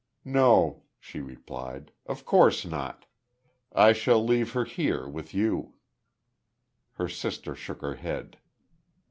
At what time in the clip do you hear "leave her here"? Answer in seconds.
4.25-5.07